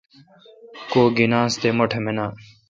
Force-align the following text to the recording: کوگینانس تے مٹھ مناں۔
کوگینانس 0.91 1.53
تے 1.61 1.69
مٹھ 1.77 1.95
مناں۔ 2.03 2.31